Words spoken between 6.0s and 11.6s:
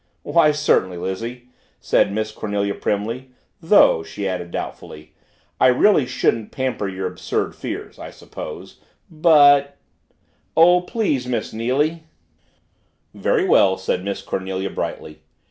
shouldn't pamper your absurd fears, I suppose, but" "Oh, please, Miss